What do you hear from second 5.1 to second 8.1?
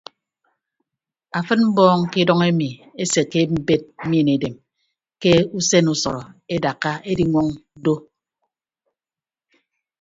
ke usen usọrọ edakka ediñwọñ doo.